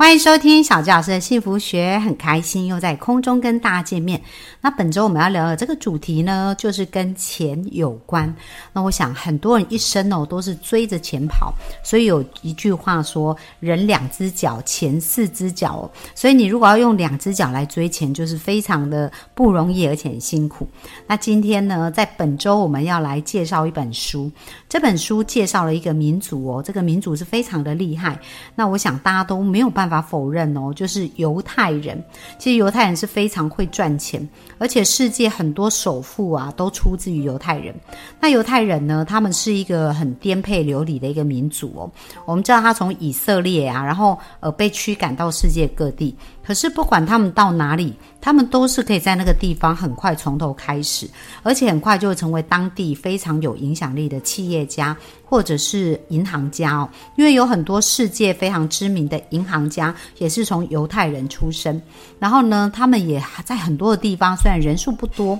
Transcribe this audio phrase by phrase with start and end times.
[0.00, 4.18] 欢迎收听小纪老师的幸福学，很开心又在空中跟大家见面。
[4.62, 8.34] 那本周我们要聊的这个主题呢，就是跟钱有关。
[8.72, 11.52] 那我想很多人一生哦都是追着钱跑，
[11.84, 15.88] 所以有一句话说“人两只脚，钱四只脚”。
[16.16, 20.66] 所以你如果要用两只脚来追钱，就是非常的不容易，而且很辛苦。
[21.06, 24.32] 那今天呢，在本周我们要来介绍一本书，
[24.66, 28.18] 这本书介绍了一个民族哦，这个民族是非常的厉害。
[28.54, 29.89] 那我想大家都没有办法。
[29.90, 32.02] 法否认哦，就是犹太人。
[32.38, 34.26] 其实犹太人是非常会赚钱，
[34.58, 37.74] 而且世界很多首富啊都出自于犹太人。
[38.20, 41.90] 那犹太人呢，他们是一个很颠沛流离的一个民族哦。
[42.24, 46.16] 我们知道他从以色列啊，然后呃被驱赶到世界各地。
[46.50, 51.08] 可是不管他们到哪里，他们都是可以在那个地方很快从头开始，
[51.44, 56.90] 而且很快就会成为当地非常有影响力的企业家或者是银行家哦。
[57.14, 61.80] 因为有很多世界非常知名的银行家也是从犹太人出身，
[62.18, 65.38] 然后呢，他们也在很多的地方，虽然人数不多，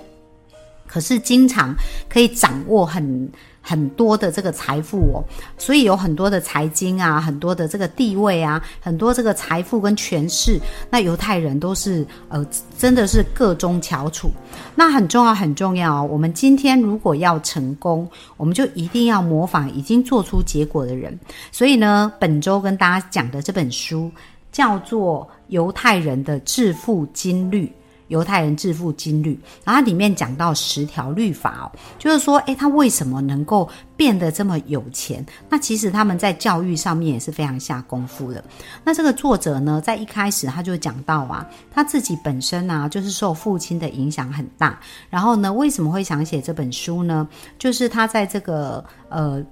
[0.86, 1.74] 可是经常
[2.08, 3.28] 可以掌握很。
[3.70, 5.22] 很多的这个财富哦，
[5.56, 10.58] 所以有很多的财经啊，很多的这个地位啊，很多这个财富跟权势，
[10.90, 12.44] 那犹太人都是呃，
[12.76, 14.28] 真的是各中翘楚。
[14.74, 16.08] 那很重要，很重要哦。
[16.10, 21.16] 我们今天如果要成功，我们就一定要模仿已经做出结果的人。
[21.52, 24.10] 所以呢，本周跟大家讲的这本书
[24.50, 27.66] 叫做《犹太人的致富金律》。
[28.10, 31.66] 犹太人致富金律，然后它里面讲到十条律法哦，
[31.98, 35.24] 就是说，诶，他为什么能够变得这么有钱？
[35.48, 38.44] 那其实他们在教育上面也是非常下功夫的。
[38.84, 44.78] 那这个作者呢，在一开始他就讲到啊，他自己本身呢，就是受父亲的影响很大。
[45.08, 47.26] 然后呢，为什么会想写这本书呢？
[47.58, 49.42] 就是他在这个呃。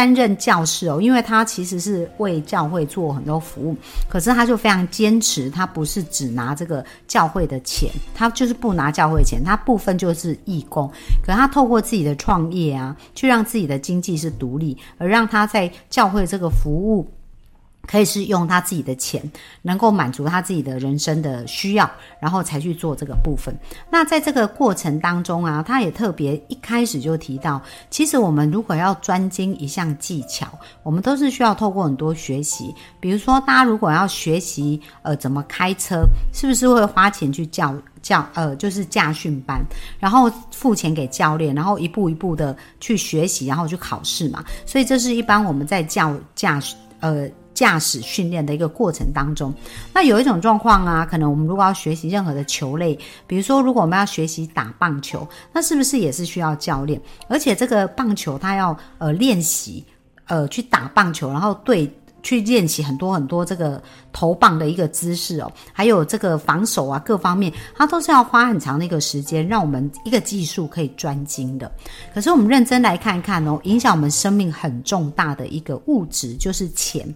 [0.00, 3.76] 担任教师哦，因为他其实是为教会做很多服务，
[4.08, 10.90] 可是他就非常坚持，他不是只拿这个教会的钱，他就是不拿教会钱，他部分就是义工，
[11.22, 17.06] 可他透过自己的创业啊，去让自己的经济是独立，而让他在教会这个服务。
[17.86, 19.22] 可以是用他自己的钱，
[19.62, 23.52] 能够满足他自己的人生的需要，然后才去做这个部分。
[23.90, 30.46] 那在这个过程当中啊，他也特别一开始就提到，其实我们如果要专精一项技巧，
[30.82, 32.72] 我们都是需要透过很多学习。
[33.00, 39.60] 比如说，大家如果要学习呃怎么开车，是不是会花钱去教教呃就是驾训班，
[39.98, 44.44] 然后付钱给教练，然后一步一步的去学习，然后去考试嘛？
[44.64, 46.60] 所以这是一般我们在教驾
[47.00, 47.28] 呃。
[47.60, 49.52] 驾驶训练的一个过程当中，
[49.92, 56.98] 那有一种状况啊，可能我们如果要学习任何的球类，比如说如果我们要学习打棒球，那是不是也是需要教练？
[57.28, 59.84] 而且这个棒球它要呃练习
[60.24, 61.94] 呃去打棒球，然后对。
[62.22, 63.82] 去练习很多很多这个
[64.12, 71.72] 投棒的一个姿势哦，还有这个防守啊各方面，它都是要花很长的一个时间，让我们一个技术可以专精的。
[72.12, 77.08] 可是我们认真来看看哦，影响我们生命很重大的一个物质就是钱。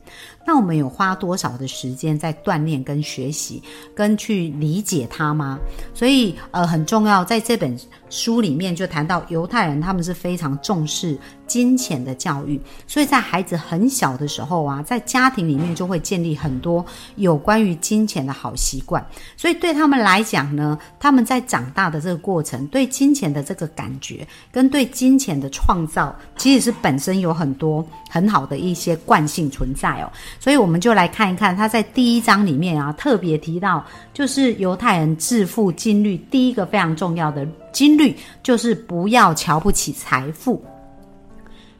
[0.46, 3.62] 那我们有花多少的时间在锻炼、跟学习、
[3.94, 5.58] 跟去理解它吗？
[5.94, 7.76] 所以呃很重要，在这本
[8.10, 16.84] 书里面就谈到犹太人他们是非常重视金钱的教育，所以在孩子很小的时候啊，在家庭里面就会建立很多
[17.16, 19.04] 有关于金钱的好习惯。
[19.36, 30.12] 所以对他们来讲呢，他们在长大的这个过程，对金钱的这个感觉跟对金钱的创造，其实是本身有很多很好的一些惯性存在哦。
[30.38, 40.62] 所以我们就来看一看，他在第一章里面啊，特别提到，就是犹太人致富金律，第一个非常重要的金律，就是不要瞧不起财富。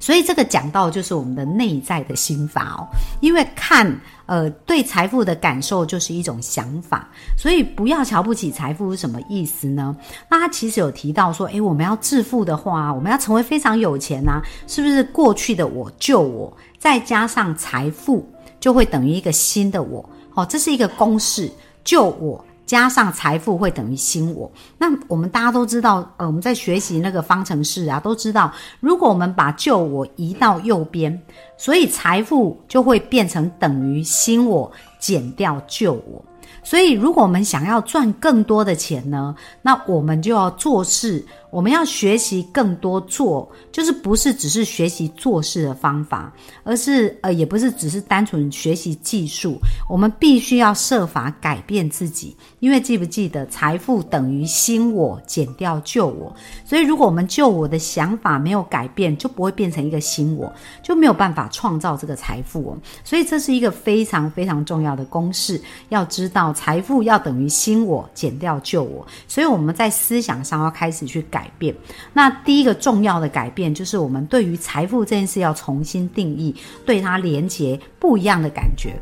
[0.01, 2.85] 所以这个讲到就是我们的内在的心法哦，
[3.23, 3.91] 因为看
[4.27, 7.09] 呃对财富的感受就是一种想法，
[7.39, 9.97] 所以不要瞧不起财富是什么意思呢？
[10.29, 18.29] 那他其实有提到说，诶，我们要致富的话，我们要成为非常有钱呐，是不是过去的我救我，再加上财富？
[18.59, 21.51] 就会等于一个新的我，哦，这是一个公式，
[21.85, 24.51] 旧我加上财富会等于新我。
[24.79, 31.21] 那我们大家都知道，呃，我们在学习那个方程式啊，都知道，如果我们把旧我移到右边，
[31.59, 36.25] 所以财富就会变成等于新我减掉旧我。
[36.63, 41.23] 所以，如果我们想要赚更多的钱呢，那我们就要做事。
[41.55, 46.33] 我们要学习更多做，就是不是只是学习做事的方法，
[46.65, 49.57] 而是呃，也不是只是单纯学习技术。
[49.89, 56.35] 我们必须要设法改变自己，因为记不记得，财富等于新我减掉旧我。
[56.65, 60.53] 所以，如果我们旧我的想法没有改变，就不会变成一个新我，
[60.83, 62.79] 就没有办法创造这个财富哦。
[63.05, 65.63] 所以，这是一个非常非常重要的公式。
[65.91, 69.07] 要知道，财富要等于新我减掉旧我。
[69.29, 71.44] 所以，我们在思想上要开始去改。
[71.45, 71.75] 改变，
[72.15, 76.55] 那第一个重要的改变就是我们对于财富这件事要重新定义，
[76.87, 78.95] 对它连接不一样的感觉。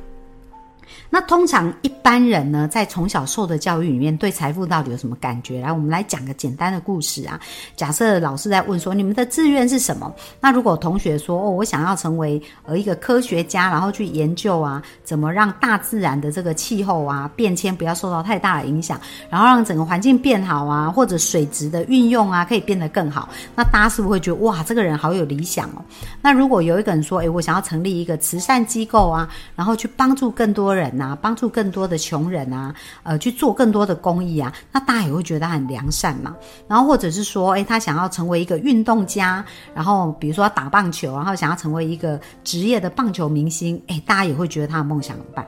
[1.11, 5.61] 那通常一般人呢，在从小受的教育里面，对财富到底有什么感觉？
[5.61, 7.39] 来，我们来讲个简单的故事啊。
[7.77, 10.13] 假设老师在问说，你们的志愿是什么？
[10.41, 25.85] 那如果同学说，哦，我想要成为呃一个科学家，然后去研究啊，怎么让大自然的这个气候啊变迁不要受到太大的影响，然后让整个环境变好啊，或者水质的运用啊可以变得更好，那大家是不是会觉得哇，这个人好有理想哦？
[26.21, 30.93] 那如果有一个人说，诶，我想要成立一个慈善机构啊，然后去帮助更多人。
[31.03, 32.73] 啊，帮助更多的穷人啊，
[33.03, 36.37] 呃，去做更多的公益啊，那大家也会觉得他很良善嘛。
[36.69, 45.45] 然后或者是说，诶，他想要成为一个运动家，然后比如说打棒球，然后想要成为一个职业的棒球明星，诶，大家也会觉得他的梦想很棒。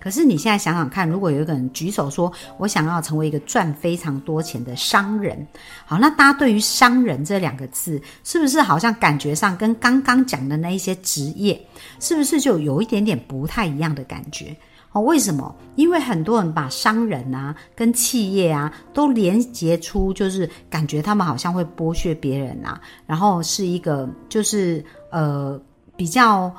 [0.00, 5.46] 可是你现在想想看，如果有一个人举手说，我想要成为一个赚非常多钱的商人，
[5.84, 11.60] 好，那大家对于商人这两个字，是不是好像感觉上跟刚刚讲的那一些职业，
[11.98, 14.56] 是不是就有一点点不太一样的感觉？
[14.92, 15.54] 哦，为什么？
[15.76, 25.60] 因为很多人把商人啊跟企业啊都连接出，就是感觉他们好像会剥削别人啊，然后是一个就是呃
[25.94, 26.50] 比较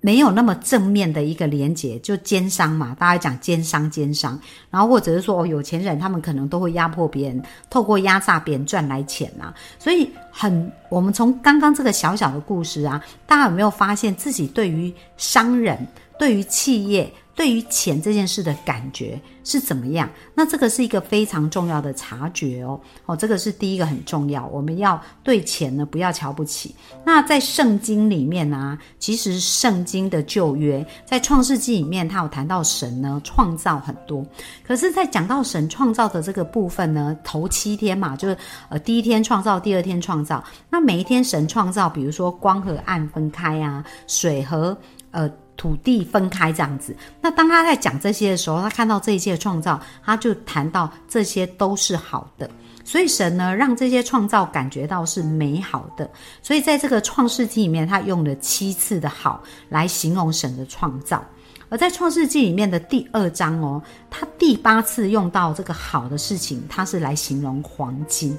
[0.00, 4.38] 没有那么正面的一个连接，就奸商嘛，大家讲奸商奸商，
[4.70, 15.78] 然后或者是说哦有钱人他们可能都会压迫别人，透过压榨别人赚来钱啊，所以很我们从刚刚这个小小的故事啊，大家有没有发现自己对于商人
[16.18, 17.12] 对于企业？
[17.34, 20.08] 对于钱这件事的感觉是怎么样？
[20.34, 22.80] 那这个是一个非常重要的察觉哦。
[23.06, 26.74] 哦，这个是第一个很重要，我们要对钱呢不要瞧不起。
[27.04, 34.24] 那在圣经里面呢，其实圣经的旧约在创世纪里面，它有谈到神呢创造很多。
[34.64, 38.36] 可是，在讲到神创造的这个部分呢，头七天嘛，就是
[38.68, 40.42] 呃第一天创造，第二天创造。
[40.70, 44.76] 那每一天神创造，比如说光和暗分开啊，水和
[45.10, 45.28] 呃。
[45.56, 52.50] 土地分开这样子，那当他在讲这些的时候，他看到这一切创造，他就谈到这些都是好的。
[52.84, 56.10] 所以神呢，让这些创造感觉到是美好的。
[56.42, 61.24] 所以在这个创世纪里面，他用了七次的好来形容神的创造。
[61.70, 68.36] 而在创世纪里面的第二章哦，他第八次用到这个好的事情，他是来形容黄金。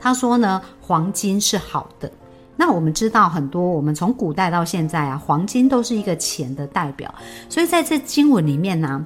[0.00, 2.10] 他说呢，黄金是好的。
[2.56, 7.12] 那我们知道很多，我们从古代到现在啊，黄金都是一个钱的代表。
[7.48, 9.04] 所以在这经文里面呢，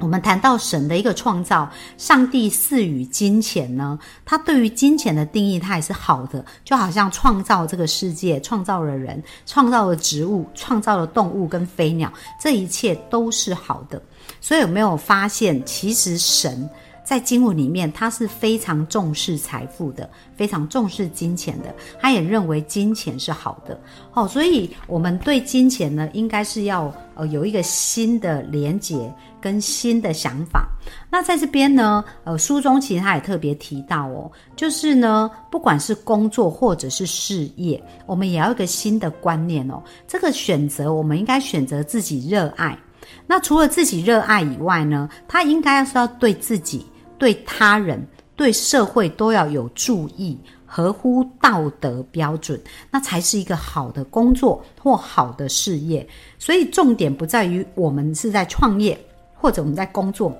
[0.00, 14.00] 我们谈到神的一个创造，上帝赐予金钱呢，他对于金钱的定义，他也是好的，就好像创造这个世界，创造了人，创造了植物，创造了动物跟飞鸟，这一切都是好的。
[14.40, 16.68] 所以有没有发现，其实神？
[17.08, 21.74] 在经文里面，他是非常重视财富的，非常重视金钱的。
[21.98, 23.80] 他也认为金钱是好的，
[24.12, 29.10] 哦，所以我们对金钱呢，应该是要呃有一个新的连结
[29.40, 30.68] 跟新的想法。
[31.10, 39.82] 那在这边呢，呃，书中其实他也特别提到哦，就是呢，不管是工作或者是事业，我们也要一个新的观念哦。
[40.06, 42.78] 这个选择，我们应该选择自己热爱。
[43.26, 46.84] 那除了自己热爱以外呢，他应该是要对自己。
[47.18, 48.06] 对他人、
[48.36, 52.60] 对社会都要有注意，合乎道德标准，
[52.90, 56.06] 那才是一个好的工作或好的事业。
[56.38, 58.98] 所以重点不在于我们是在创业
[59.34, 60.32] 或者我们在工作，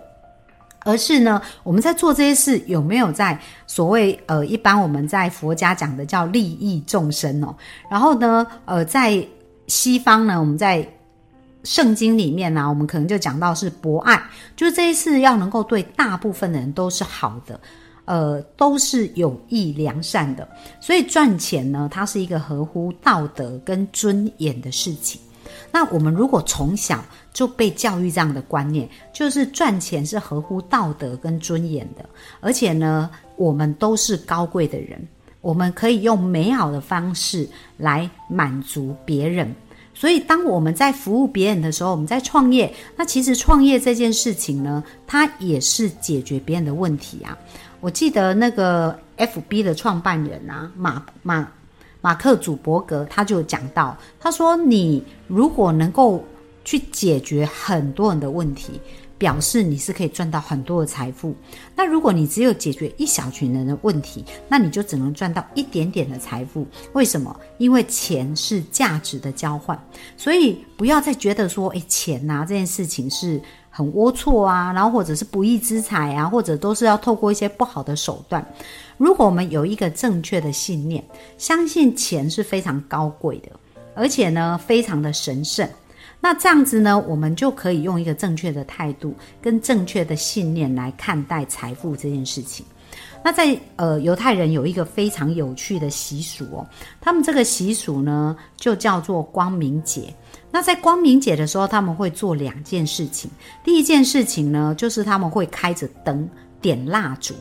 [0.84, 7.54] 而是呢，我们在做这些事有没有在所谓呃，一般我们在佛家讲的叫利益众生哦。
[7.90, 9.26] 然后呢，呃，在
[9.66, 10.88] 西方呢，我们在。
[11.68, 14.18] 圣经里面呢，我们可能就讲到是博爱，
[14.56, 17.60] 就是这一次要能够对大部分的人都是好的，
[18.06, 20.48] 呃，都是有益良善的。
[20.80, 25.20] 所以赚钱呢，它是一个合乎道德跟尊严的事情。
[25.70, 32.02] 那我们如果从小就被教育这样的观念，就是赚钱是合乎道德跟尊严的，
[32.40, 35.06] 而且呢，我们都是高贵的人，
[35.42, 37.46] 我们可以用美好的方式
[37.76, 39.54] 来满足别人。
[39.98, 42.72] 所以，当我们在服务别人的时候，我们在创业。
[42.94, 47.36] 那其实创业这件事情呢，它也是解决别人的问题啊。
[47.80, 51.48] 我记得那个 FB 的创办人啊，马马
[52.00, 56.24] 马克·祖伯格，他就讲到，他说：“你如果能够
[56.64, 58.80] 去解决很多人的问题。”
[59.18, 61.34] 表示你是可以赚到很多的财富。
[61.74, 66.66] 那如果你只有解决一小群人的问题，那你就只能赚到一点点的财富。
[66.92, 67.34] 为什么？
[67.58, 69.78] 因为钱是价值的交换，
[70.16, 78.46] 所以不要再觉得说，诶，钱呐这件事情是很龌龊啊，然后或者是不义之财啊，或者都是要透过一些不好的手段。
[78.96, 81.04] 如果我们有一个正确的信念，
[81.36, 83.48] 相信钱是非常高贵的，
[83.94, 85.68] 而且呢，非常的神圣。
[86.20, 92.66] 那这样子呢，我们就可以用一个正确的态度跟正确的信念来看待财富这件事情。
[93.22, 96.66] 那在呃犹太人有一个非常有趣的习俗哦，
[97.00, 100.12] 他们这个习俗呢就叫做光明节。
[100.50, 103.30] 那在光明节的时候，他们会做两件事情。
[103.64, 106.28] 第一件事情呢，就是他们会开着灯
[106.60, 107.34] 点蜡烛。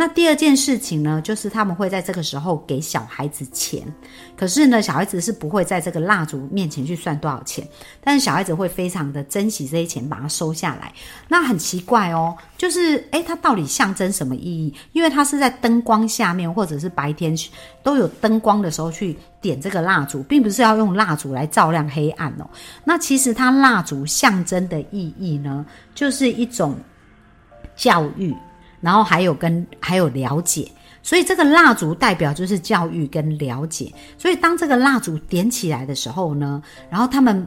[0.00, 3.86] 那第二件事情呢，就是他们会在这个时候给小孩子钱，
[4.34, 7.68] 可是呢，小孩子是不会在这个蜡烛面前去算多少钱，
[8.02, 10.90] 但是小孩子会非常的珍惜这些钱，把它收下来。
[11.28, 14.74] 那很奇怪哦，就是诶，它到底象征什么意义？
[14.92, 17.36] 因为它是在灯光下面，或者是白天
[17.82, 22.48] 都有灯光的时候去点这个蜡烛，并不是要用蜡烛来照亮黑暗哦。
[22.84, 26.74] 那其实它蜡烛象征的意义呢，就是一种
[27.76, 28.34] 教育。
[28.80, 30.70] 然后还有跟还有了解，
[31.02, 33.92] 所以这个蜡烛代表就是教育跟了解。
[34.18, 37.46] 所以当这个蜡烛点起来的时候呢，然后他们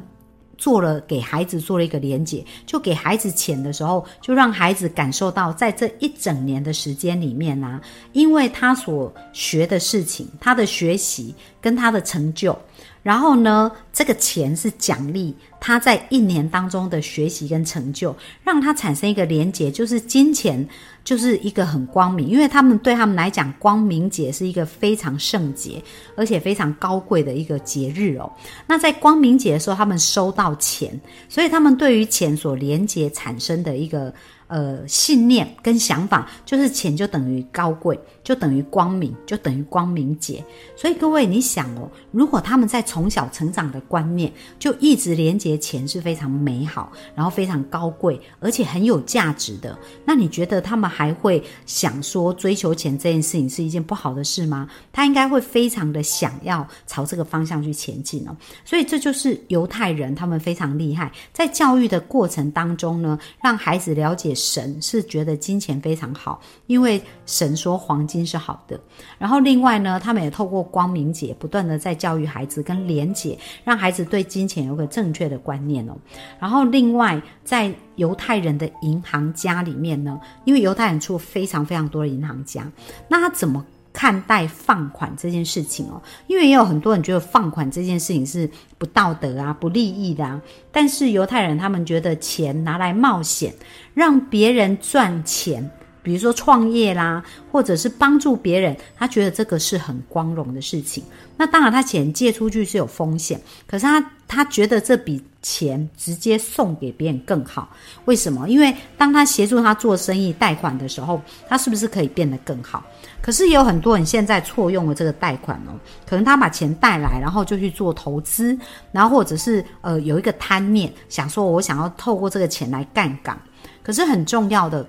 [0.57, 7.81] 做了给孩子做了一个连结，就给孩子钱的时候，就让孩子感受到在这一整年的时间里面呢，
[8.13, 12.57] 因为他所学的事情，他的学习跟他的成就。
[13.03, 20.67] 然后呢，这个钱是奖励他在一年当中的学习跟成就，让他产生一个连结，就是金钱
[21.03, 25.83] 就是一个很光明，因为他们对他们来讲，光明节是一个非常圣洁
[26.15, 28.31] 而且非常高贵的一个节日哦。
[28.65, 34.13] 那在光明节的时候，他们收到钱，所以他们对于钱所连结产生的一个。
[34.47, 40.43] 呃，信念跟想法就是钱就等于高贵，就等于光明，就等于光明节。
[40.75, 54.69] 所以各位，你想哦，如果他们在从小成长的观念就一直连接钱是非常美好，然后非常高贵，而且很有价值的，那你觉得他们还会想说追求钱这件事情是一件不好的事吗？
[54.91, 58.35] 他应该会非常的想要朝这个方向去前进哦。
[58.65, 64.33] 所以这就是犹太人他们非常厉害，在教育的过程当中呢，让孩子了解。
[64.35, 68.77] 神是觉得金钱非常好，因为神说黄金是好的。
[69.17, 75.95] 然后另外呢，他们也透过光明节不断的在教育孩子跟连结，让孩子对金钱有个正确的观念哦。
[76.37, 82.69] 然后另外在犹太人的银行家里面呢，因为犹太人出非常非常多的银行家，
[83.07, 83.65] 那他怎么？
[83.95, 90.41] 看待放款这件事情哦，因为也有很多人觉得放款这件事情是不道德啊、不利益的啊。
[90.71, 93.53] 但是犹太人他们觉得钱拿来冒险，
[93.93, 95.69] 让别人赚钱，
[96.03, 101.03] 比如说创业啦，或者是帮助别人，他觉得这个是很光荣的事情。
[101.37, 107.69] 那当然，他钱借出去是有风险，可是他他觉得这笔钱直接送给别人更好。
[108.05, 108.47] 为什么？
[108.47, 112.83] 因为当他协助他做生意贷款的时候，他是不是可以变得更好？
[113.21, 115.71] 可是也有很多人现在错用了这个贷款哦，
[116.05, 118.57] 可能他把钱带来，然后就去做投资，
[118.91, 123.39] 然后或者是呃有一个贪念，想说我想要透过这个钱来干岗。
[123.81, 124.85] 可是很重要的，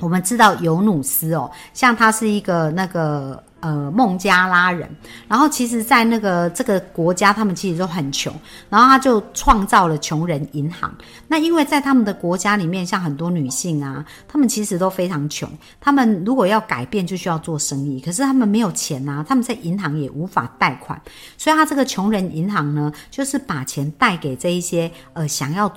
[0.00, 3.42] 我们知道尤努斯哦，像他是一个那个。
[3.60, 4.88] 呃，孟加拉人，
[5.26, 8.32] 然后其实，在那个这个国家，他们其实都很穷，
[8.68, 10.94] 然后他就创造了穷人银行。
[11.26, 15.48] 那因为在他们的国家里面，像很多女性啊，他们其实都非常穷，
[15.80, 21.00] 他们如果要改变，就需要做生意，可是他们没有钱啊，他们在银行也无法贷款，
[21.36, 25.72] 所以他这个穷人银行呢，就是把钱贷给这一些呃想要。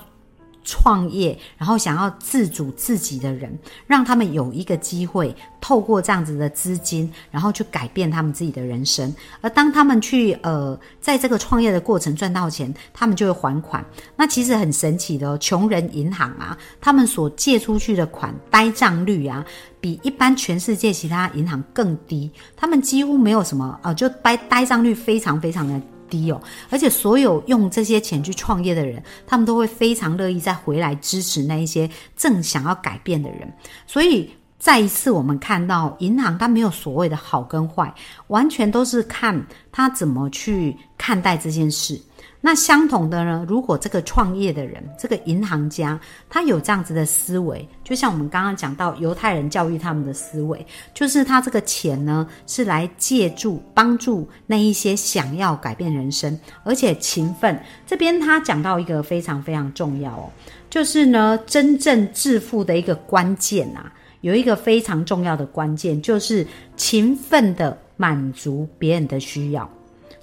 [0.64, 9.12] 创业，然后想要自主自己的人，让他们有一个机会，透过这样子的资金，然后去改变他们自己的人生。
[9.40, 13.84] 而当他们去呃，在这个创业的过程赚到钱，他们就会还款。
[14.16, 19.44] 那其实很神奇的，穷人银行啊，他们所借出去的款呆账率啊，
[19.80, 22.30] 比一般全世界其他银行更低。
[22.56, 25.80] 他们几乎没有什么呃，就呆呆账率非常非常的。
[26.10, 33.50] 低哦，而且所有用这些钱去创业的人，他们都会非常乐意再回来支持那一些正想要改变的人。
[33.86, 37.94] 所以再一次，我们看到银行它没有所谓的好跟坏，
[38.26, 39.40] 完全都是看
[39.72, 41.98] 他怎么去看待这件事。
[42.42, 57.62] 那相同的呢，如果这个创业的人，这个银行家，他有这样子的思维，就像我们刚刚讲到犹太人教育他们的思维，就是他这个钱呢是来借助帮助那一些想要改变人生，而且勤奋。
[57.86, 60.30] 这边他讲到一个非常非常重要哦，
[60.70, 63.92] 就是呢，真正致富的一个关键啊，
[64.22, 69.70] 有一个非常重要的关键，就是勤奋的满足别人的需要。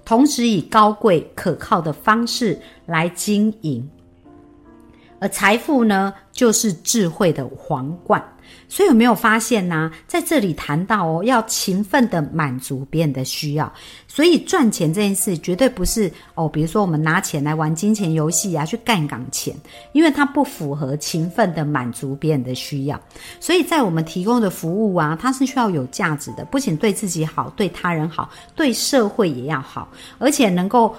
[0.08, 3.86] 同时以高贵可靠的方式来经营，
[5.20, 8.24] 而财富呢，就是智慧的皇冠。
[8.70, 9.92] 所以有没有发现呢？
[10.08, 13.72] 在这里谈到哦，要勤奋的满足别人的需要。
[14.08, 19.56] 所以赚钱这件事绝对不是哦，比如说我们拿钱来玩金钱游戏啊，去干岗钱，
[19.94, 23.00] 因为它不符合勤奋的满足别人的需要。
[23.40, 29.88] 所以在我们提供的服务啊，它是需要有价值的，不仅对自己好，对他人好，对社会也要好，
[30.18, 30.94] 而且能够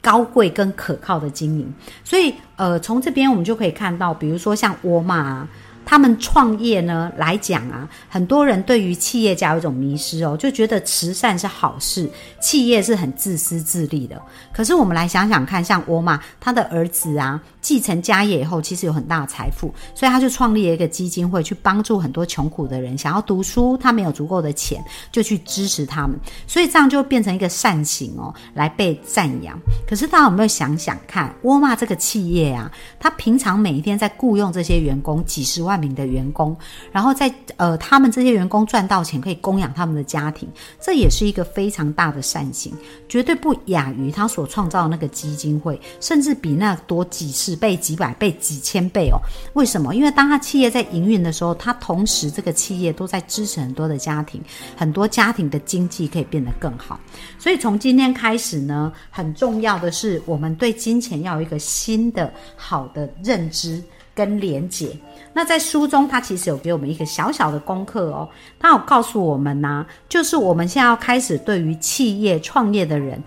[0.00, 1.72] 高贵跟可靠的经营。
[2.02, 5.48] 所以呃，从这边我们就可以看到，比如说像沃尔玛。
[5.84, 12.10] 他们创业呢来讲啊，很多人对于企业家有一种迷失哦，就觉得慈善是好事，
[12.40, 14.20] 企业是很自私自利的。
[14.52, 29.58] 可是我们来想想看，像沃玛他的儿子啊，继承家业以后，其实有很大的财富，所以他就创立了一个基金会，去帮助很多穷苦的人，想要读书，他没有足够的钱，就去支持他们，所以这样就变成一个善行哦，来被赞扬。
[29.86, 32.70] 可是大家有没有想想看，沃玛这个企业啊，
[33.00, 35.71] 他平常每一天在雇佣这些员工几十万。
[35.72, 36.54] 万名的员工，
[36.90, 40.46] 然后在呃，他们这些员工赚到钱可以供养他们的家庭，
[40.78, 42.76] 这也是一个非常大的善行，
[43.08, 49.18] 绝对不亚于他所创造的那个基金会，甚至比那多几十倍、几百倍、几千倍哦。
[49.54, 49.94] 为什么？
[49.94, 54.42] 因为当他企业在营运的时候，他同时这个企业都在支持很多的家庭，
[54.76, 57.00] 很多家庭的经济可以变得更好。
[57.38, 63.82] 所以从今天开始呢，很重要的是，我们对金钱要有一个新的好的认知。
[64.14, 64.88] 跟连结，
[65.32, 68.28] 那在书中，他其实有给我们一个小小的功课哦，
[68.58, 73.22] 他有告诉我们呐，就是我们现在要开始对于企业创业的人。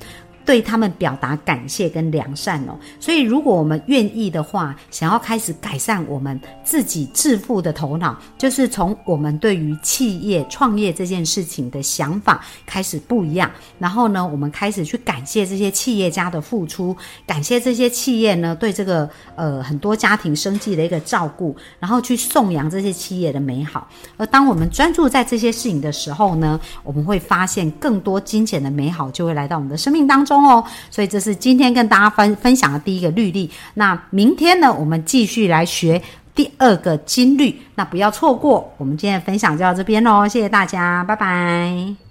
[0.46, 13.50] 对他们表达感谢跟良善哦，所以如果我们愿意的话，想要开始改善我们自己致富的头脑，就是从我们对于企业创业这件事情的想法开始不一样。
[13.80, 23.88] 然后呢，我们开始去感谢这些企业家的付出，感谢这些企业呢对这个呃很多家庭生计的一个照顾，然后去颂扬这些企业的美好。
[24.18, 33.50] 而当我们专注在这些事情的时候呢，我们会发现更多金钱的美好就会来到我们的生命当中哦，所以这是今天跟大家分分享的第一个律例。
[33.76, 36.02] 那明天呢，我们继续来学
[36.34, 37.62] 第二个金律。
[37.76, 42.05] 那不要错过，我们今天的分享就到这边喽，谢谢大家，拜拜。